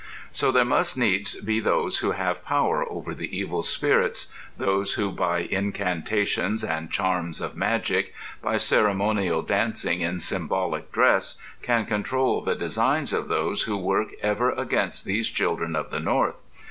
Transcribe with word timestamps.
So 0.31 0.51
there 0.51 0.65
must 0.65 0.97
needs 0.97 1.35
be 1.35 1.59
those 1.59 1.99
who 1.99 2.13
have 2.13 2.43
power 2.43 2.91
over 2.91 3.13
the 3.13 3.37
evil 3.37 3.61
spirits, 3.61 4.33
those 4.57 4.93
who 4.93 5.11
by 5.11 5.41
incantations 5.41 6.63
and 6.63 6.89
charms 6.89 7.39
of 7.39 7.55
magic, 7.55 8.11
by 8.41 8.57
ceremonial 8.57 9.43
dancing 9.43 10.01
in 10.01 10.19
symbolic 10.19 10.91
dress, 10.91 11.39
can 11.61 11.85
control 11.85 12.41
the 12.41 12.55
designs 12.55 13.13
of 13.13 13.27
those 13.27 13.61
who 13.65 13.77
work 13.77 14.15
ever 14.23 14.49
against 14.49 15.05
these 15.05 15.29
children 15.29 15.75
of 15.75 15.91
the 15.91 15.99
North. 15.99 16.41